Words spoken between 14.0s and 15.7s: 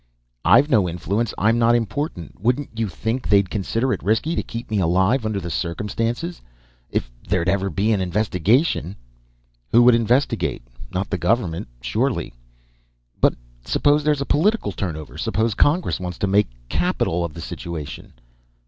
there's a political turnover. Suppose